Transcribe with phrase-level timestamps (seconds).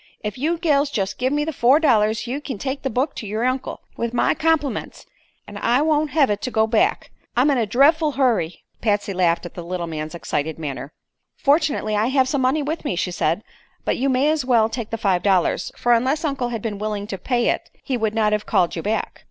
[0.23, 3.27] Ef you gals'll jest give me the four dollars ye kin take the book to
[3.27, 5.05] yer uncle, with my compliments;
[5.47, 7.11] an' I won't hev t' go back.
[7.37, 10.91] I'm in a drea'ful hurry." Patsy laughed at the little man's excited manner.
[11.37, 13.43] "Fortunately I have some money with me," she said;
[13.85, 17.05] "but you may as well take the five dollars, for unless Uncle had been willing
[17.05, 19.19] to pay it he would not have called you back."